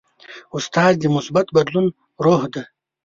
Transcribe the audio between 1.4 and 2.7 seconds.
بدلون روح دی.